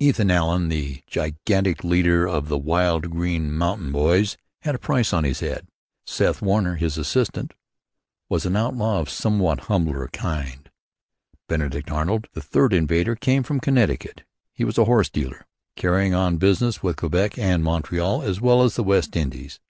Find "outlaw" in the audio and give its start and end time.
8.56-9.00